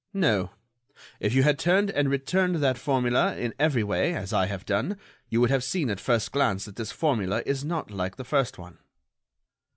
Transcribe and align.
"No. 0.15 0.49
If 1.19 1.35
you 1.35 1.43
had 1.43 1.59
turned 1.59 1.91
and 1.91 2.09
returned 2.09 2.55
that 2.55 2.79
formula 2.79 3.35
in 3.37 3.53
every 3.59 3.83
way, 3.83 4.15
as 4.15 4.33
I 4.33 4.47
have 4.47 4.65
done, 4.65 4.97
you 5.29 5.39
would 5.41 5.51
have 5.51 5.63
seen 5.63 5.91
at 5.91 5.99
first 5.99 6.31
glance 6.31 6.65
that 6.65 6.75
this 6.75 6.91
formula 6.91 7.43
is 7.45 7.63
not 7.63 7.91
like 7.91 8.15
the 8.15 8.23
first 8.25 8.57
one." 8.57 8.79